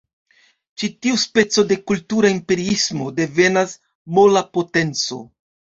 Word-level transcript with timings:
Ĉi 0.81 0.89
tiu 1.05 1.19
speco 1.25 1.65
de 1.73 1.77
kultura 1.91 2.33
imperiismo 2.39 3.13
devenas 3.21 3.79
"mola 4.19 4.49
potenco". 4.59 5.25